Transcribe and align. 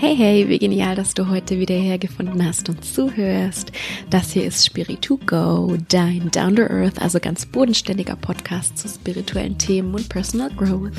Hey, 0.00 0.14
hey, 0.16 0.48
wie 0.48 0.60
genial, 0.60 0.94
dass 0.94 1.12
du 1.12 1.28
heute 1.28 1.58
wieder 1.58 1.74
hergefunden 1.74 2.46
hast 2.46 2.68
und 2.68 2.84
zuhörst. 2.84 3.72
Das 4.10 4.30
hier 4.30 4.44
ist 4.44 4.64
Spirit2Go, 4.64 5.76
dein 5.88 6.30
Down 6.30 6.54
to 6.54 6.62
Earth, 6.62 7.02
also 7.02 7.18
ganz 7.18 7.46
bodenständiger 7.46 8.14
Podcast 8.14 8.78
zu 8.78 8.86
spirituellen 8.86 9.58
Themen 9.58 9.92
und 9.92 10.08
Personal 10.08 10.50
Growth. 10.50 10.92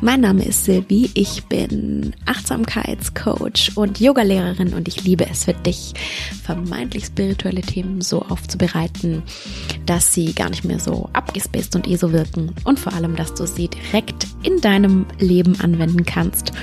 Mein 0.00 0.22
Name 0.22 0.42
ist 0.46 0.64
Silvi, 0.64 1.10
ich 1.12 1.44
bin 1.48 2.16
Achtsamkeitscoach 2.24 3.72
und 3.74 4.00
Yogalehrerin 4.00 4.72
und 4.72 4.88
ich 4.88 5.04
liebe 5.04 5.26
es 5.30 5.44
für 5.44 5.52
dich, 5.52 5.92
vermeintlich 6.42 7.04
spirituelle 7.04 7.60
Themen 7.60 8.00
so 8.00 8.22
aufzubereiten, 8.22 9.22
dass 9.84 10.14
sie 10.14 10.32
gar 10.32 10.48
nicht 10.48 10.64
mehr 10.64 10.80
so 10.80 11.10
abgespaced 11.12 11.76
und 11.76 11.86
eh 11.86 11.96
so 11.96 12.10
wirken 12.14 12.54
und 12.64 12.80
vor 12.80 12.94
allem, 12.94 13.16
dass 13.16 13.34
du 13.34 13.46
sie 13.46 13.68
direkt 13.68 14.26
in 14.42 14.62
deinem 14.62 15.04
Leben 15.18 15.60
anwenden 15.60 16.06
kannst 16.06 16.54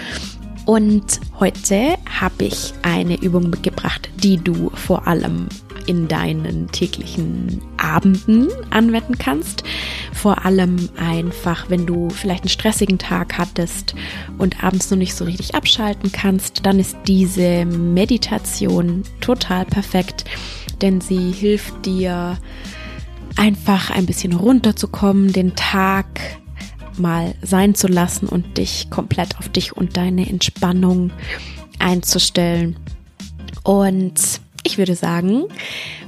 und 0.68 1.22
heute 1.40 1.96
habe 2.20 2.44
ich 2.44 2.74
eine 2.82 3.20
Übung 3.21 3.50
mitgebracht, 3.50 4.10
die 4.21 4.36
du 4.36 4.70
vor 4.71 5.08
allem 5.08 5.48
in 5.86 6.10
deinen 6.10 6.70
täglichen 6.74 7.62
Abenden 7.78 8.50
anwenden 8.70 9.18
kannst. 9.18 9.64
Vor 10.11 10.44
allem 10.44 10.89
einfach, 10.98 11.70
wenn 11.70 11.86
du 11.86 12.10
vielleicht 12.10 12.44
einen 12.44 12.50
stressigen 12.50 12.98
Tag 12.98 13.38
hattest 13.38 13.96
und 14.38 14.61
abends 14.61 14.92
noch 14.92 14.98
nicht 14.98 15.16
so 15.16 15.24
richtig 15.24 15.56
abschalten 15.56 16.11
kannst, 16.11 16.66
dann 16.66 16.80
ist 16.80 16.97
diese 17.08 17.64
Meditation 17.64 19.04
total 19.22 19.64
perfekt, 19.64 20.25
denn 20.82 21.00
sie 21.00 21.32
hilft 21.32 21.86
dir 21.86 22.38
einfach 23.38 23.89
ein 23.89 24.06
bisschen 24.06 24.34
runterzukommen, 24.34 25.32
den 25.32 25.56
Tag 25.56 26.08
mal 27.00 27.36
sein 27.42 27.75
zu 27.75 27.87
lassen 27.87 28.28
und 28.28 28.57
dich 28.57 28.89
komplett 28.89 29.38
auf 29.38 29.50
dich 29.50 29.75
und 29.75 29.97
deine 29.97 30.28
Entspannung 30.29 31.11
einzustellen. 31.79 32.75
Und 33.64 34.42
ich 34.63 34.77
würde 34.77 34.95
sagen, 34.95 35.45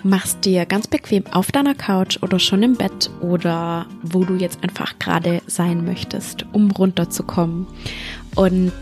machst 0.04 0.44
dir 0.44 0.66
ganz 0.66 0.88
bequem 0.88 1.26
auf 1.28 1.52
deiner 1.52 1.76
Couch 1.76 2.22
oder 2.22 2.40
schon 2.40 2.62
im 2.62 2.76
Bett 2.76 3.10
oder 3.22 3.86
wo 4.02 4.26
du 4.26 4.36
jetzt 4.36 4.64
einfach 4.64 5.00
gerade 5.00 5.42
sein 5.48 5.86
möchtest, 5.86 6.46
um 6.52 6.72
runterzukommen. 6.72 7.68
Und 8.36 8.74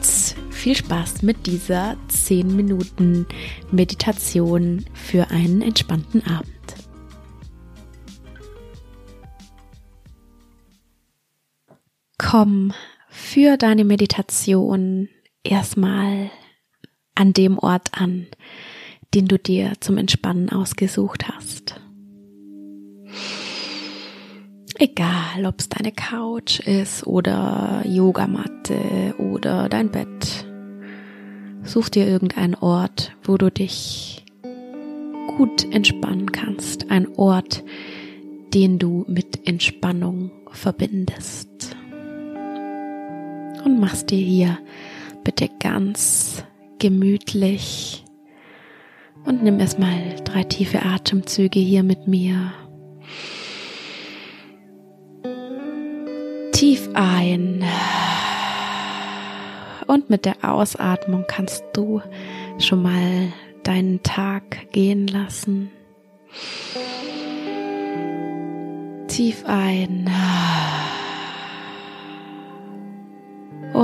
viel 0.50 0.76
Spaß 0.76 1.22
mit 1.22 1.46
dieser 1.46 1.96
10 2.08 2.56
Minuten 2.56 3.28
Meditation 3.72 4.86
für 4.94 5.30
einen 5.30 5.62
entspannten 5.62 6.26
Abend. 6.26 6.57
Komm 12.30 12.74
für 13.10 13.56
deine 13.56 13.86
Meditation 13.86 15.08
erstmal 15.44 16.30
an 17.16 17.32
dem 17.32 17.58
Ort 17.58 17.92
an, 17.94 18.28
den 19.14 19.28
du 19.28 19.40
dir 19.40 19.74
zum 19.80 19.98
Entspannen 19.98 20.50
ausgesucht 20.50 21.30
hast. 21.30 21.80
Egal, 24.78 25.46
ob 25.46 25.60
es 25.60 25.70
deine 25.70 25.94
Couch 25.94 26.60
ist 26.60 27.08
oder 27.08 27.84
Yogamatte 27.88 29.16
oder 29.18 29.70
dein 29.70 29.90
Bett. 29.90 30.46
Such 31.64 31.88
dir 31.88 32.08
irgendeinen 32.08 32.56
Ort, 32.56 33.16
wo 33.24 33.38
du 33.38 33.50
dich 33.50 34.26
gut 35.38 35.64
entspannen 35.74 36.34
kannst. 36.34 36.92
Ein 36.92 37.08
Ort, 37.16 37.64
den 38.54 38.80
du 38.80 39.06
mit 39.08 39.48
Entspannung 39.48 40.32
verbindest 40.52 41.57
und 43.78 43.82
machst 43.82 44.10
dir 44.10 44.18
hier 44.18 44.58
bitte 45.24 45.50
ganz 45.60 46.44
gemütlich 46.80 48.04
und 49.24 49.44
nimm 49.44 49.60
erstmal 49.60 50.16
drei 50.24 50.44
tiefe 50.44 50.84
Atemzüge 50.84 51.60
hier 51.60 51.84
mit 51.84 52.08
mir. 52.08 52.54
Tief 56.54 56.90
ein. 56.96 57.64
Und 59.86 60.10
mit 60.10 60.26
der 60.26 60.38
Ausatmung 60.42 61.26
kannst 61.28 61.64
du 61.74 62.02
schon 62.58 62.82
mal 62.82 63.32
deinen 63.62 64.02
Tag 64.02 64.72
gehen 64.72 65.06
lassen. 65.06 65.70
Tief 69.08 69.44
ein. 69.46 70.10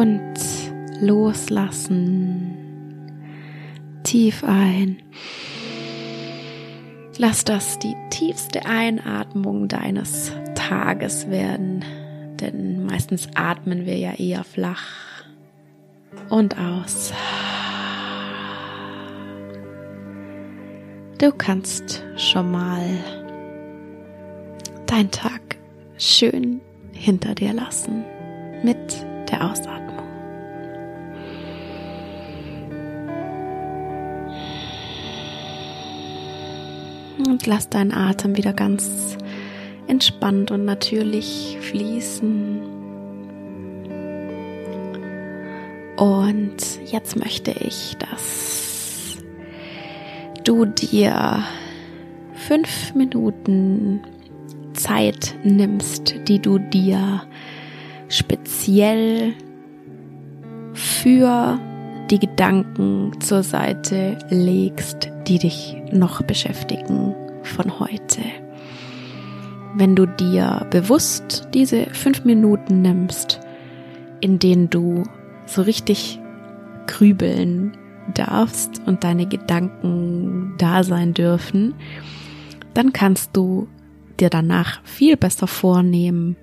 Und 0.04 0.34
loslassen. 1.00 2.58
Tief 4.04 4.44
ein. 4.44 4.98
Lass 7.18 7.46
das 7.46 7.80
die 7.80 7.96
tiefste 8.10 8.66
Einatmung 8.66 9.70
deines 9.70 10.34
Tages 10.56 11.30
werden, 11.30 11.86
denn 12.42 12.86
meistens 12.86 13.30
atmen 13.36 13.86
wir 13.86 13.98
ja 13.98 14.14
eher 14.16 14.44
flach. 14.44 15.24
Und 16.30 16.58
aus. 16.58 17.14
Du 21.20 21.32
kannst 21.32 22.04
schon 22.18 22.52
mal 22.52 22.84
deinen 24.86 25.12
Tag 25.12 25.58
schön 25.98 26.60
hinter 26.92 27.36
dir 27.36 27.54
lassen 27.54 28.04
mit 28.64 29.06
der 29.32 29.50
Ausatmung. 29.50 29.83
Und 37.18 37.46
lass 37.46 37.70
deinen 37.70 37.94
Atem 37.94 38.38
wieder 38.38 38.54
ganz 38.54 39.18
entspannt 39.88 40.52
und 40.52 40.66
natürlich 40.66 41.58
fließen. 41.62 42.62
Und 45.98 46.58
jetzt 46.86 47.16
möchte 47.16 47.52
ich, 47.52 47.96
dass 47.98 49.18
du 50.44 50.66
dir 50.66 51.44
fünf 52.34 52.94
Minuten 52.96 54.02
Zeit 54.74 55.36
nimmst, 55.44 56.16
die 56.28 56.40
du 56.40 56.58
dir 56.58 57.24
speziell 58.10 59.34
für 60.74 61.60
die 62.10 62.20
Gedanken 62.20 63.12
zur 63.22 63.44
Seite 63.44 64.18
legst, 64.30 65.13
die 65.28 65.40
dich 65.40 65.76
noch 65.92 66.22
beschäftigen 66.22 67.16
von 67.44 67.80
heute. 67.80 68.22
Wenn 69.76 69.96
du 69.96 70.06
dir 70.06 70.68
bewusst 70.70 71.48
diese 71.54 71.88
fünf 71.88 72.26
Minuten 72.26 72.82
nimmst, 72.82 73.40
in 74.22 74.40
denen 74.40 74.70
du 74.70 75.04
so 75.46 75.62
richtig 75.64 76.20
grübeln 76.88 77.78
darfst 78.14 78.82
und 78.86 79.04
deine 79.04 79.26
Gedanken 79.26 80.54
da 80.58 80.84
sein 80.84 81.14
dürfen, 81.14 81.74
dann 82.74 82.94
kannst 82.94 83.36
du 83.36 83.68
dir 84.20 84.30
danach 84.30 84.84
viel 84.84 85.18
besser 85.18 85.48
vornehmen, 85.48 86.36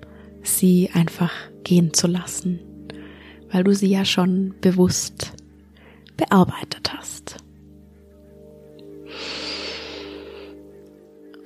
sie 0.43 0.89
einfach 0.93 1.31
gehen 1.63 1.93
zu 1.93 2.07
lassen, 2.07 2.59
weil 3.51 3.63
du 3.63 3.73
sie 3.73 3.89
ja 3.89 4.05
schon 4.05 4.55
bewusst 4.61 5.33
bearbeitet 6.17 6.93
hast. 6.95 7.37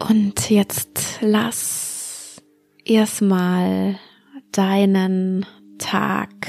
Und 0.07 0.51
jetzt 0.51 1.17
lass 1.21 2.39
erstmal 2.83 3.97
deinen 4.51 5.47
Tag 5.79 6.47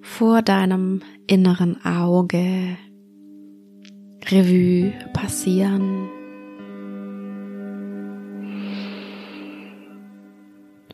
vor 0.00 0.40
deinem 0.40 1.02
inneren 1.26 1.84
Auge 1.84 2.78
Revue 4.30 4.92
passieren. 5.12 6.08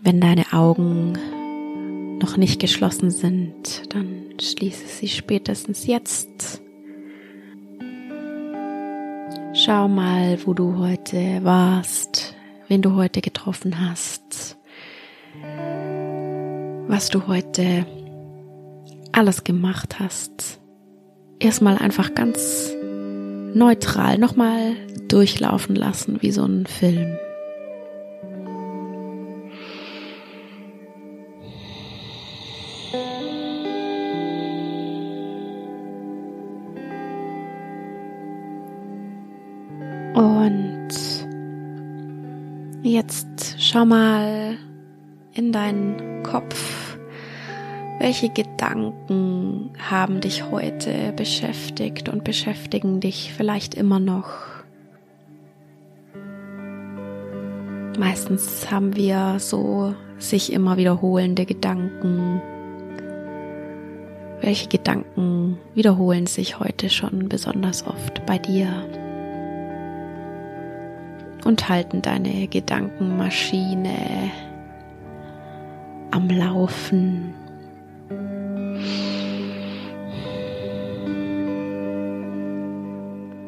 Wenn 0.02 0.20
deine 0.20 0.52
Augen 0.52 1.12
noch 2.18 2.36
nicht 2.36 2.60
geschlossen 2.60 3.10
sind, 3.10 3.94
dann 3.94 4.34
schließe 4.40 4.86
sie 4.86 5.08
spätestens 5.08 5.86
jetzt. 5.86 6.60
Schau 9.68 9.86
mal, 9.86 10.38
wo 10.46 10.54
du 10.54 10.78
heute 10.78 11.44
warst, 11.44 12.34
wen 12.68 12.80
du 12.80 12.94
heute 12.94 13.20
getroffen 13.20 13.86
hast, 13.86 14.56
was 16.88 17.10
du 17.10 17.26
heute 17.26 17.84
alles 19.12 19.44
gemacht 19.44 20.00
hast. 20.00 20.58
Erstmal 21.38 21.76
einfach 21.76 22.14
ganz 22.14 22.72
neutral 23.52 24.16
nochmal 24.16 24.74
durchlaufen 25.06 25.76
lassen 25.76 26.22
wie 26.22 26.30
so 26.30 26.46
ein 26.46 26.64
Film. 26.64 27.18
Jetzt 43.08 43.56
schau 43.58 43.86
mal 43.86 44.58
in 45.32 45.50
deinen 45.50 46.22
Kopf. 46.24 46.98
Welche 47.98 48.28
Gedanken 48.28 49.70
haben 49.78 50.20
dich 50.20 50.50
heute 50.50 51.14
beschäftigt 51.16 52.10
und 52.10 52.22
beschäftigen 52.22 53.00
dich 53.00 53.32
vielleicht 53.34 53.74
immer 53.74 53.98
noch? 53.98 54.28
Meistens 57.98 58.70
haben 58.70 58.94
wir 58.94 59.36
so 59.38 59.94
sich 60.18 60.52
immer 60.52 60.76
wiederholende 60.76 61.46
Gedanken. 61.46 62.42
Welche 64.42 64.68
Gedanken 64.68 65.56
wiederholen 65.72 66.26
sich 66.26 66.60
heute 66.60 66.90
schon 66.90 67.30
besonders 67.30 67.86
oft 67.86 68.26
bei 68.26 68.36
dir? 68.36 69.07
Und 71.44 71.68
halten 71.68 72.02
deine 72.02 72.46
Gedankenmaschine 72.48 74.30
am 76.10 76.28
Laufen. 76.28 77.34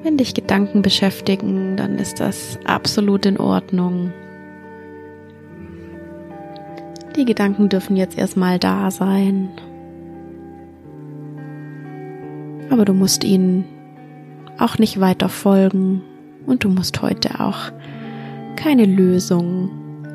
Wenn 0.03 0.17
dich 0.17 0.35
Gedanken 0.35 0.83
beschäftigen, 0.83 1.77
dann 1.77 1.99
ist 1.99 2.21
das 2.21 2.59
absolut 2.65 3.27
in 3.27 3.39
Ordnung. 3.39 4.13
Die 7.17 7.25
Gedanken 7.25 7.69
dürfen 7.69 7.97
jetzt 7.97 8.17
erstmal 8.17 8.59
da 8.59 8.91
sein. 8.91 9.51
Aber 12.71 12.85
du 12.85 12.95
musst 12.95 13.25
ihnen 13.25 13.65
auch 14.59 14.79
nicht 14.79 15.01
weiter 15.01 15.29
folgen 15.29 16.03
und 16.47 16.65
du 16.65 16.69
musst 16.69 17.03
heute 17.03 17.41
auch 17.41 17.73
keine 18.57 18.85
Lösung 18.85 19.71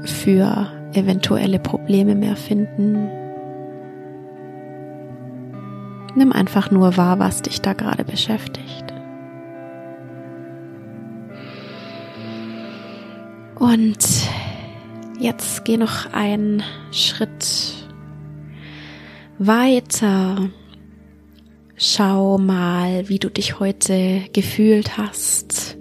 für 0.06 0.68
eventuelle 0.94 1.60
Probleme 1.60 2.16
mehr 2.16 2.36
finden. 2.36 3.10
Nimm 6.16 6.31
einfach 6.31 6.72
nur 6.72 6.95
wahr, 6.95 7.19
was 7.19 7.42
dich 7.42 7.62
da 7.62 7.74
gerade 7.74 8.06
beschäftigt. 8.06 8.86
Und 13.60 14.30
jetzt 15.19 15.66
geh 15.66 15.78
noch 15.78 16.13
einen 16.13 16.63
Schritt 16.92 17.74
weiter. 19.38 20.50
Schau 21.75 22.38
mal, 22.38 23.10
wie 23.10 23.19
du 23.19 23.30
dich 23.30 23.60
heute 23.60 24.21
gefühlt 24.31 24.98
hast. 24.98 25.75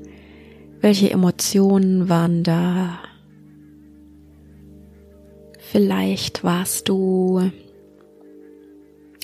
Welche 0.84 1.10
Emotionen 1.10 2.10
waren 2.10 2.42
da? 2.42 2.98
Vielleicht 5.58 6.44
warst 6.44 6.90
du 6.90 7.50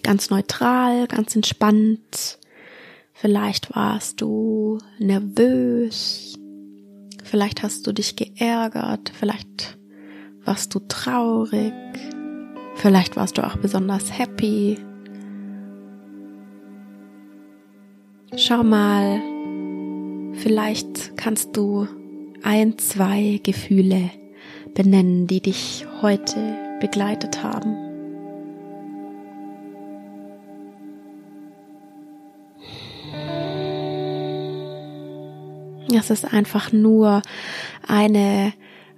ganz 0.03 0.31
neutral, 0.31 1.07
ganz 1.07 1.37
entspannt. 1.37 2.39
Vielleicht 3.13 3.77
warst 3.77 4.23
du 4.23 4.79
nervös. 4.99 6.39
Vielleicht 7.25 7.63
hast 7.63 7.87
du 7.87 7.93
dich 7.93 8.17
geärgert. 8.17 9.13
Vielleicht 9.15 9.77
warst 10.47 10.75
du 10.75 10.79
traurig. 10.89 11.75
Vielleicht 12.77 13.17
warst 13.17 13.37
du 13.37 13.47
auch 13.47 13.57
besonders 13.57 14.19
happy. 14.19 14.79
Schau 18.35 18.63
mal, 18.63 19.21
vielleicht 20.43 21.17
kannst 21.17 21.57
du 21.57 21.87
ein, 22.43 22.77
zwei 22.79 23.41
Gefühle 23.43 24.11
benennen, 24.75 25.27
die 25.27 25.41
dich 25.41 25.87
heute 26.01 26.57
begleitet 26.81 27.43
haben. 27.43 27.75
Es 35.93 36.09
ist 36.09 36.33
einfach 36.33 36.71
nur 36.73 37.21
eine 37.87 38.55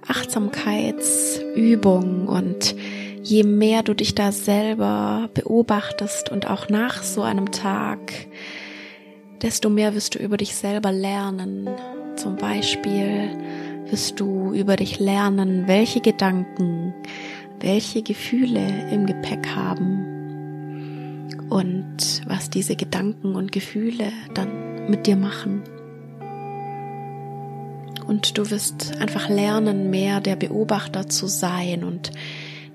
Achtsamkeitsübung 0.07 2.27
und 2.27 2.75
je 3.21 3.43
mehr 3.43 3.83
du 3.83 3.93
dich 3.93 4.15
da 4.15 4.31
selber 4.31 5.29
beobachtest 5.33 6.29
und 6.29 6.49
auch 6.49 6.69
nach 6.69 7.03
so 7.03 7.21
einem 7.21 7.51
Tag, 7.51 7.99
desto 9.43 9.69
mehr 9.69 9.93
wirst 9.93 10.15
du 10.15 10.19
über 10.19 10.37
dich 10.37 10.55
selber 10.55 10.91
lernen. 10.91 11.69
Zum 12.15 12.37
Beispiel 12.37 13.29
wirst 13.89 14.19
du 14.19 14.53
über 14.53 14.77
dich 14.77 14.99
lernen, 14.99 15.67
welche 15.67 15.99
Gedanken, 16.01 16.95
welche 17.59 18.01
Gefühle 18.01 18.89
im 18.91 19.05
Gepäck 19.05 19.45
haben 19.55 21.29
und 21.49 22.21
was 22.25 22.49
diese 22.49 22.75
Gedanken 22.75 23.35
und 23.35 23.51
Gefühle 23.51 24.11
dann 24.33 24.89
mit 24.89 25.05
dir 25.05 25.17
machen. 25.17 25.61
Und 28.07 28.37
du 28.37 28.49
wirst 28.49 28.97
einfach 28.99 29.29
lernen, 29.29 29.89
mehr 29.89 30.19
der 30.19 30.35
Beobachter 30.35 31.09
zu 31.09 31.27
sein 31.27 31.83
und 31.83 32.11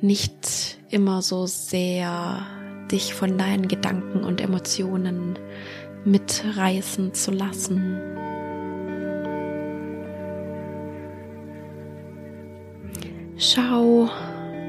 nicht 0.00 0.78
immer 0.90 1.22
so 1.22 1.46
sehr 1.46 2.46
dich 2.90 3.14
von 3.14 3.36
deinen 3.36 3.68
Gedanken 3.68 4.24
und 4.24 4.40
Emotionen 4.40 5.38
mitreißen 6.04 7.14
zu 7.14 7.30
lassen. 7.30 8.00
Schau 13.36 14.08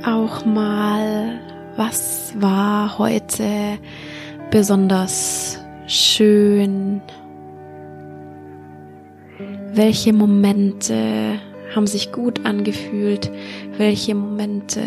auch 0.05 0.45
mal, 0.45 1.39
was 1.75 2.33
war 2.39 2.97
heute 2.99 3.79
besonders 4.51 5.59
schön, 5.87 7.01
welche 9.73 10.13
Momente 10.13 11.39
haben 11.75 11.87
sich 11.87 12.11
gut 12.11 12.45
angefühlt? 12.45 13.31
Welche 13.77 14.15
Momente 14.15 14.81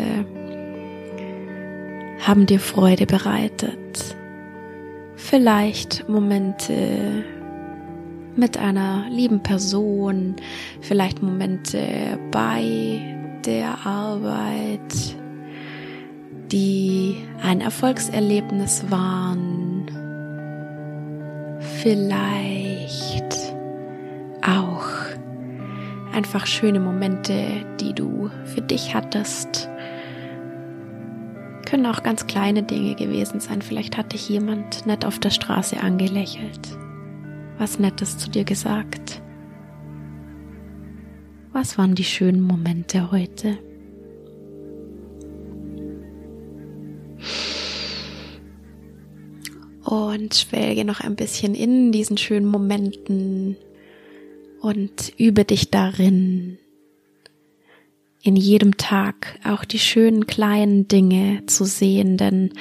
haben 2.19 2.45
dir 2.45 2.59
Freude 2.59 3.05
bereitet? 3.05 4.15
Vielleicht 5.25 6.07
Momente 6.09 7.23
mit 8.35 8.57
einer 8.57 9.09
lieben 9.09 9.41
Person, 9.41 10.35
vielleicht 10.81 11.23
Momente 11.23 12.19
bei 12.29 12.99
der 13.45 13.85
Arbeit, 13.85 15.15
die 16.51 17.15
ein 17.41 17.61
Erfolgserlebnis 17.61 18.83
waren. 18.89 19.85
Vielleicht 21.81 23.33
auch 24.45 24.85
einfach 26.13 26.45
schöne 26.45 26.81
Momente, 26.81 27.65
die 27.79 27.93
du 27.93 28.29
für 28.43 28.61
dich 28.61 28.93
hattest. 28.93 29.69
Können 31.73 31.87
auch 31.87 32.03
ganz 32.03 32.27
kleine 32.27 32.61
Dinge 32.61 32.93
gewesen 32.93 33.39
sein. 33.39 33.63
Vielleicht 33.63 33.97
hat 33.97 34.13
dich 34.13 34.29
jemand 34.29 34.85
nett 34.85 35.05
auf 35.05 35.17
der 35.17 35.31
Straße 35.31 35.81
angelächelt, 35.81 36.77
was 37.57 37.79
Nettes 37.79 38.19
zu 38.19 38.29
dir 38.29 38.43
gesagt. 38.43 39.23
Was 41.51 41.79
waren 41.79 41.95
die 41.95 42.03
schönen 42.03 42.41
Momente 42.41 43.09
heute? 43.11 43.57
Und 49.83 50.35
schwelge 50.35 50.85
noch 50.85 50.99
ein 50.99 51.15
bisschen 51.15 51.55
in 51.55 51.91
diesen 51.91 52.19
schönen 52.19 52.45
Momenten 52.45 53.57
und 54.61 55.11
übe 55.17 55.43
dich 55.43 55.71
darin, 55.71 56.59
in 58.23 58.37
jedem 58.37 58.77
Tag 58.77 59.37
auch 59.43 59.65
die 59.65 59.79
schönen 59.79 60.25
kleinen 60.25 60.87
Dinge 60.87 61.45
zu 61.45 61.65
sehen, 61.65 62.15
denn 62.15 62.51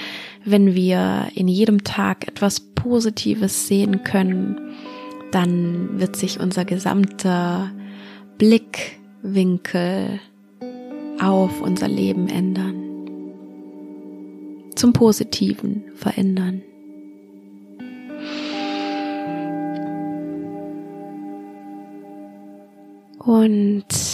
wenn 0.44 0.74
wir 0.74 1.28
in 1.36 1.46
jedem 1.46 1.84
Tag 1.84 2.26
etwas 2.26 2.58
Positives 2.58 3.68
sehen 3.68 4.02
können, 4.02 4.60
dann 5.30 6.00
wird 6.00 6.16
sich 6.16 6.40
unser 6.40 6.64
gesamter 6.64 7.70
Blickwinkel 8.38 10.18
auf 11.20 11.60
unser 11.60 11.86
Leben 11.86 12.28
ändern, 12.28 12.74
zum 14.74 14.92
Positiven 14.92 15.84
verändern. 15.94 16.62
Und 23.20 24.11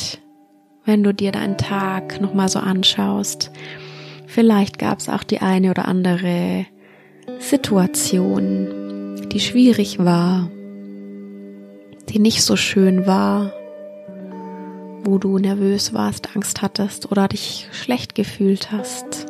wenn 0.89 1.05
du 1.05 1.13
dir 1.13 1.33
deinen 1.33 1.59
Tag 1.59 2.19
nochmal 2.23 2.49
so 2.49 2.59
anschaust, 2.61 3.51
vielleicht 4.27 4.79
gab 4.79 5.01
es 5.01 5.11
auch 5.11 5.23
die 5.23 5.43
eine 5.43 5.71
oder 5.71 5.87
andere 5.87 6.65
Situation, 7.39 9.21
die 9.31 9.39
schwierig 9.39 9.99
war, 9.99 10.51
die 12.09 12.19
nicht 12.19 12.43
so 12.43 12.57
schön 12.57 13.07
war. 13.07 13.53
wo 15.05 15.17
du 15.17 15.39
nervös 15.39 15.95
warst, 15.95 16.37
Angst 16.37 16.61
hattest 16.61 17.11
oder 17.11 17.29
dich 17.29 17.69
schlecht 17.73 18.15
gefühlt 18.15 18.73
hast. 18.73 19.27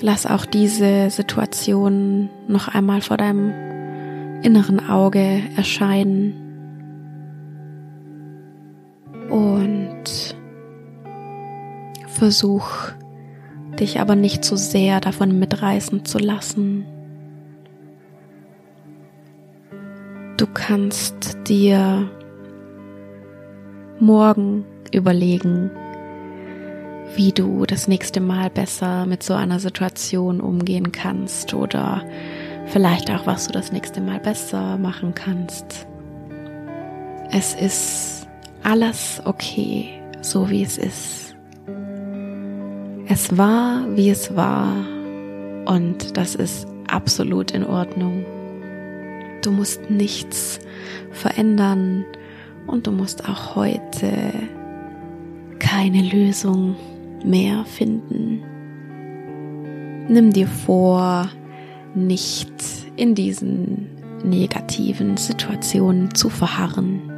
Lass 0.00 0.24
auch 0.24 0.46
diese 0.46 1.10
Situation 1.10 2.30
noch 2.48 2.68
einmal 2.68 3.02
vor 3.02 3.18
deinem 3.18 3.52
inneren 4.42 4.88
Auge 4.88 5.42
erscheinen. 5.56 6.49
Und 9.30 10.36
versuch 12.06 12.68
dich 13.78 14.00
aber 14.00 14.16
nicht 14.16 14.44
zu 14.44 14.56
sehr 14.56 15.00
davon 15.00 15.38
mitreißen 15.38 16.04
zu 16.04 16.18
lassen. 16.18 16.84
Du 20.36 20.46
kannst 20.46 21.36
dir 21.48 22.10
morgen 24.00 24.64
überlegen, 24.92 25.70
wie 27.16 27.32
du 27.32 27.66
das 27.66 27.88
nächste 27.88 28.20
Mal 28.20 28.50
besser 28.50 29.06
mit 29.06 29.22
so 29.22 29.34
einer 29.34 29.60
Situation 29.60 30.40
umgehen 30.40 30.92
kannst 30.92 31.54
oder 31.54 32.02
vielleicht 32.66 33.10
auch, 33.10 33.26
was 33.26 33.46
du 33.46 33.52
das 33.52 33.72
nächste 33.72 34.00
Mal 34.00 34.20
besser 34.20 34.78
machen 34.78 35.14
kannst. 35.14 35.86
Es 37.30 37.54
ist 37.54 38.19
alles 38.62 39.20
okay, 39.24 39.88
so 40.20 40.48
wie 40.50 40.62
es 40.62 40.78
ist. 40.78 41.34
Es 43.06 43.36
war, 43.36 43.84
wie 43.96 44.10
es 44.10 44.36
war 44.36 44.72
und 45.66 46.16
das 46.16 46.34
ist 46.34 46.66
absolut 46.88 47.50
in 47.50 47.64
Ordnung. 47.64 48.24
Du 49.42 49.50
musst 49.50 49.90
nichts 49.90 50.60
verändern 51.10 52.04
und 52.66 52.86
du 52.86 52.92
musst 52.92 53.28
auch 53.28 53.56
heute 53.56 54.12
keine 55.58 56.02
Lösung 56.02 56.76
mehr 57.24 57.64
finden. 57.64 58.42
Nimm 60.08 60.32
dir 60.32 60.46
vor, 60.46 61.28
nicht 61.94 62.52
in 62.96 63.14
diesen 63.14 63.88
negativen 64.24 65.16
Situationen 65.16 66.14
zu 66.14 66.28
verharren. 66.28 67.09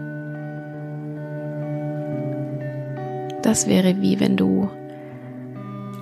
Das 3.42 3.66
wäre 3.66 4.00
wie 4.00 4.20
wenn 4.20 4.36
du 4.36 4.70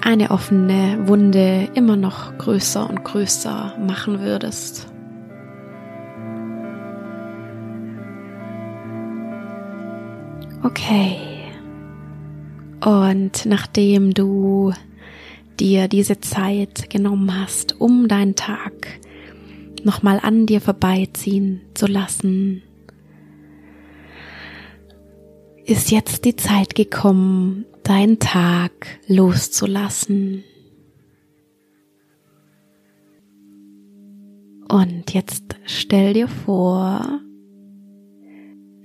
eine 0.03 0.31
offene 0.31 0.99
Wunde 1.07 1.69
immer 1.75 1.97
noch 1.97 2.37
größer 2.39 2.89
und 2.89 3.05
größer 3.05 3.77
machen 3.79 4.21
würdest. 4.21 4.87
Okay. 10.63 11.17
Und 12.85 13.47
nachdem 13.47 14.15
du 14.15 14.73
dir 15.59 15.89
diese 15.89 16.21
Zeit 16.21 16.89
genommen 16.91 17.39
hast, 17.39 17.81
um 17.81 18.09
deinen 18.09 18.35
Tag 18.35 18.73
nochmal 19.85 20.21
an 20.23 20.47
dir 20.47 20.61
vorbeiziehen 20.61 21.61
zu 21.75 21.87
lassen, 21.87 22.63
ist 25.71 25.93
jetzt 25.93 26.25
die 26.25 26.35
Zeit 26.35 26.75
gekommen, 26.75 27.65
deinen 27.85 28.19
Tag 28.19 28.73
loszulassen. 29.07 30.43
Und 34.69 35.15
jetzt 35.15 35.45
stell 35.67 36.15
dir 36.15 36.27
vor, 36.27 37.21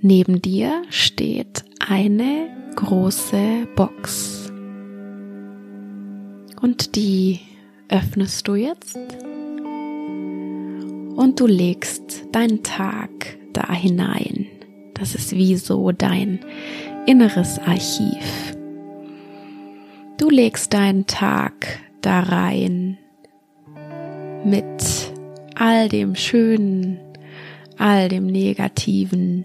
neben 0.00 0.40
dir 0.40 0.82
steht 0.88 1.64
eine 1.80 2.48
große 2.76 3.66
Box. 3.74 4.52
Und 6.60 6.94
die 6.94 7.40
öffnest 7.88 8.46
du 8.46 8.54
jetzt. 8.54 8.96
Und 11.16 11.40
du 11.40 11.46
legst 11.46 12.26
deinen 12.32 12.62
Tag 12.62 13.38
da 13.52 13.72
hinein. 13.72 14.46
Das 14.98 15.14
ist 15.14 15.34
wie 15.34 15.56
so 15.56 15.92
dein 15.92 16.40
inneres 17.06 17.58
Archiv. 17.58 18.56
Du 20.18 20.30
legst 20.30 20.72
deinen 20.72 21.06
Tag 21.06 21.80
da 22.00 22.20
rein 22.20 22.96
mit 24.44 25.12
all 25.54 25.88
dem 25.88 26.14
Schönen, 26.14 26.98
all 27.76 28.08
dem 28.08 28.26
Negativen 28.26 29.44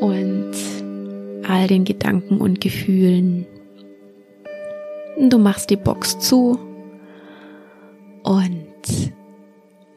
und 0.00 0.52
all 1.48 1.66
den 1.66 1.84
Gedanken 1.84 2.38
und 2.38 2.60
Gefühlen. 2.60 3.46
Du 5.18 5.38
machst 5.38 5.70
die 5.70 5.76
Box 5.76 6.18
zu 6.18 6.58
und 8.24 9.12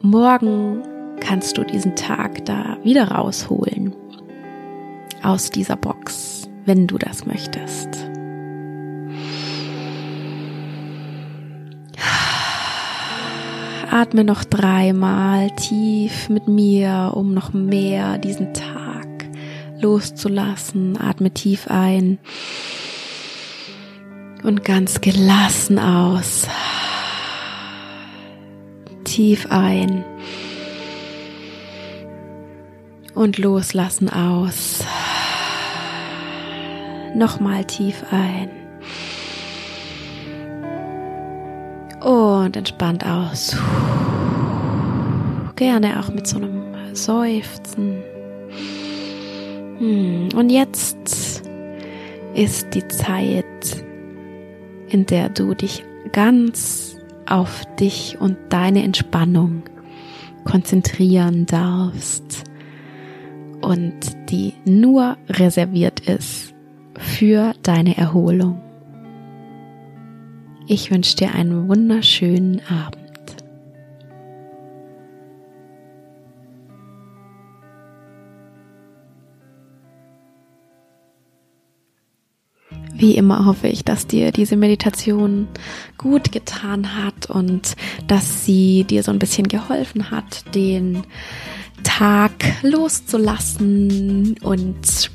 morgen 0.00 0.82
kannst 1.20 1.58
du 1.58 1.64
diesen 1.64 1.96
Tag 1.96 2.44
da 2.44 2.78
wieder 2.82 3.08
rausholen 3.08 3.94
aus 5.26 5.50
dieser 5.50 5.76
Box, 5.76 6.48
wenn 6.66 6.86
du 6.86 6.98
das 6.98 7.26
möchtest. 7.26 7.88
Atme 13.90 14.24
noch 14.24 14.44
dreimal 14.44 15.50
tief 15.56 16.28
mit 16.28 16.46
mir, 16.46 17.12
um 17.14 17.34
noch 17.34 17.52
mehr 17.52 18.18
diesen 18.18 18.54
Tag 18.54 19.06
loszulassen. 19.80 21.00
Atme 21.00 21.32
tief 21.32 21.66
ein 21.68 22.18
und 24.44 24.64
ganz 24.64 25.00
gelassen 25.00 25.78
aus. 25.78 26.46
Tief 29.04 29.46
ein 29.50 30.04
und 33.14 33.38
loslassen 33.38 34.10
aus. 34.10 34.84
Nochmal 37.16 37.64
tief 37.64 38.04
ein. 38.10 38.50
Und 42.02 42.54
entspannt 42.58 43.06
aus. 43.06 43.56
Gerne 45.56 45.98
auch 45.98 46.10
mit 46.12 46.26
so 46.26 46.36
einem 46.36 46.74
Seufzen. 46.92 48.02
Hm, 49.78 50.28
und 50.36 50.50
jetzt 50.50 51.42
ist 52.34 52.74
die 52.74 52.86
Zeit, 52.88 53.82
in 54.90 55.06
der 55.06 55.30
du 55.30 55.54
dich 55.54 55.84
ganz 56.12 56.98
auf 57.24 57.64
dich 57.80 58.18
und 58.20 58.36
deine 58.50 58.82
Entspannung 58.82 59.62
konzentrieren 60.44 61.46
darfst 61.46 62.44
und 63.62 64.30
die 64.30 64.52
nur 64.66 65.16
reserviert 65.30 66.00
ist 66.00 66.55
für 66.98 67.54
deine 67.62 67.96
Erholung. 67.96 68.60
Ich 70.68 70.90
wünsche 70.90 71.16
dir 71.16 71.32
einen 71.34 71.68
wunderschönen 71.68 72.60
Abend. 72.68 73.06
Wie 82.98 83.14
immer 83.14 83.44
hoffe 83.44 83.68
ich, 83.68 83.84
dass 83.84 84.06
dir 84.06 84.32
diese 84.32 84.56
Meditation 84.56 85.48
gut 85.98 86.32
getan 86.32 86.96
hat 86.96 87.28
und 87.28 87.76
dass 88.06 88.46
sie 88.46 88.84
dir 88.84 89.02
so 89.02 89.12
ein 89.12 89.18
bisschen 89.18 89.48
geholfen 89.48 90.10
hat, 90.10 90.54
den 90.54 91.02
Tag 91.84 92.32
loszulassen 92.62 94.36
und 94.42 95.10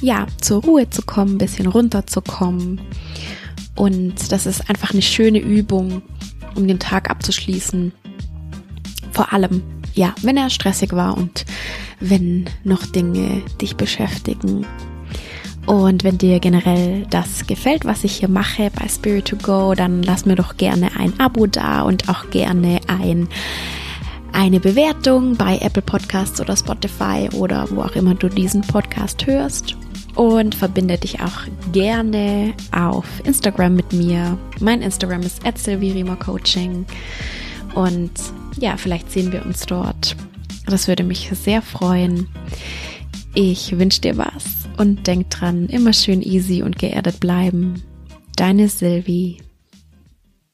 ja, 0.00 0.26
zur 0.40 0.62
Ruhe 0.62 0.88
zu 0.90 1.02
kommen, 1.02 1.34
ein 1.34 1.38
bisschen 1.38 1.66
runterzukommen. 1.66 2.80
Und 3.74 4.32
das 4.32 4.46
ist 4.46 4.68
einfach 4.70 4.92
eine 4.92 5.02
schöne 5.02 5.38
Übung, 5.38 6.02
um 6.54 6.66
den 6.66 6.78
Tag 6.78 7.10
abzuschließen. 7.10 7.92
Vor 9.12 9.32
allem, 9.32 9.62
ja, 9.94 10.14
wenn 10.22 10.36
er 10.36 10.50
stressig 10.50 10.92
war 10.92 11.16
und 11.16 11.44
wenn 12.00 12.46
noch 12.64 12.84
Dinge 12.86 13.42
dich 13.60 13.76
beschäftigen 13.76 14.66
und 15.66 16.04
wenn 16.04 16.18
dir 16.18 16.38
generell 16.38 17.06
das 17.10 17.46
gefällt, 17.46 17.84
was 17.84 18.04
ich 18.04 18.16
hier 18.16 18.28
mache 18.28 18.70
bei 18.70 18.88
Spirit 18.88 19.26
to 19.26 19.36
Go, 19.36 19.74
dann 19.74 20.02
lass 20.02 20.24
mir 20.24 20.36
doch 20.36 20.56
gerne 20.56 20.90
ein 20.96 21.18
Abo 21.18 21.46
da 21.46 21.82
und 21.82 22.08
auch 22.08 22.30
gerne 22.30 22.80
ein 22.86 23.28
eine 24.36 24.60
Bewertung 24.60 25.34
bei 25.34 25.56
Apple 25.62 25.80
Podcasts 25.80 26.42
oder 26.42 26.54
Spotify 26.54 27.26
oder 27.32 27.66
wo 27.70 27.80
auch 27.80 27.96
immer 27.96 28.14
du 28.14 28.28
diesen 28.28 28.60
Podcast 28.60 29.26
hörst. 29.26 29.76
Und 30.14 30.54
verbinde 30.54 30.98
dich 30.98 31.20
auch 31.20 31.40
gerne 31.72 32.52
auf 32.70 33.06
Instagram 33.24 33.74
mit 33.74 33.92
mir. 33.94 34.38
Mein 34.60 34.82
Instagram 34.82 35.22
ist 35.22 35.42
Coaching. 36.20 36.84
Und 37.74 38.12
ja, 38.58 38.76
vielleicht 38.76 39.10
sehen 39.10 39.32
wir 39.32 39.44
uns 39.44 39.64
dort. 39.64 40.16
Das 40.66 40.86
würde 40.86 41.02
mich 41.02 41.30
sehr 41.32 41.62
freuen. 41.62 42.28
Ich 43.34 43.78
wünsche 43.78 44.02
dir 44.02 44.18
was 44.18 44.68
und 44.76 45.06
denk 45.06 45.30
dran, 45.30 45.66
immer 45.66 45.92
schön 45.92 46.20
easy 46.22 46.62
und 46.62 46.78
geerdet 46.78 47.20
bleiben. 47.20 47.82
Deine 48.36 48.68
Sylvie. 48.68 49.38